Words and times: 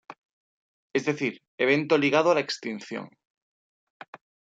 Es 0.93 1.05
decir, 1.05 1.43
evento 1.59 1.95
ligado 1.95 2.31
a 2.31 2.33
la 2.33 2.39
extinción. 2.39 3.07